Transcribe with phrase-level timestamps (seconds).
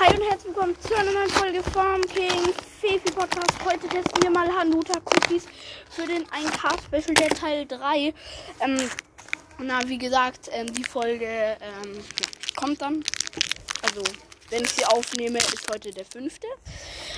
[0.00, 3.52] Hi und herzlich willkommen zu einer neuen Folge vom King Fefi Podcast.
[3.64, 5.48] Heute testen wir mal Hanuta Cookies
[5.90, 8.14] für den 1K Special der Teil 3.
[8.60, 8.90] Ähm,
[9.58, 11.98] na, wie gesagt, ähm, die Folge ähm,
[12.54, 13.02] kommt dann.
[13.82, 14.04] Also,
[14.50, 16.46] wenn ich sie aufnehme, ist heute der fünfte.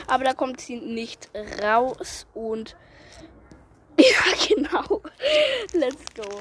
[0.07, 1.29] Aber da kommt sie nicht
[1.63, 2.77] raus und
[3.99, 5.03] ja, genau.
[5.75, 6.39] Let's go.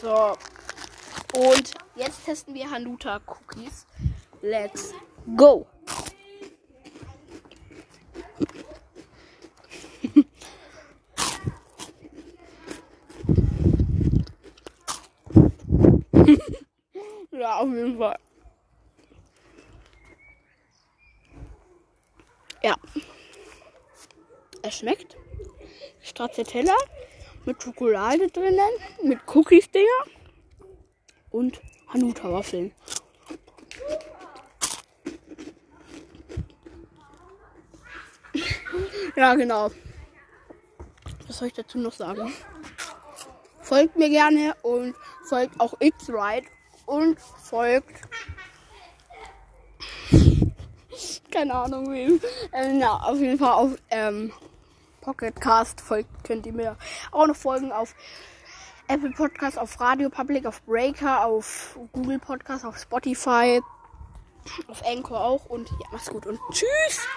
[0.00, 0.38] So.
[1.36, 3.86] Und jetzt testen wir Hanuta Cookies.
[4.48, 4.94] Let's
[5.36, 5.66] go.
[17.32, 18.16] ja, auf jeden Fall.
[22.62, 22.76] Ja.
[24.62, 25.16] Es schmeckt.
[26.02, 26.76] Stracciatella
[27.46, 28.60] mit Schokolade drinnen,
[29.02, 30.04] mit Cookies-Dinger
[31.30, 32.72] und Hanuta-Waffeln.
[39.16, 39.70] Ja, genau.
[41.26, 42.32] Was soll ich dazu noch sagen?
[43.60, 46.44] Folgt mir gerne und folgt auch It's Right
[46.84, 48.02] und folgt.
[51.30, 52.20] Keine Ahnung wem.
[52.52, 54.32] Ähm, ja, auf jeden Fall auf ähm,
[55.00, 56.76] Pocketcast folgt, könnt ihr mir
[57.10, 57.94] auch noch folgen auf
[58.88, 63.60] Apple Podcast, auf Radio Public, auf Breaker, auf Google Podcast, auf Spotify,
[64.68, 67.00] auf Anchor auch und ja, mach's gut und tschüss!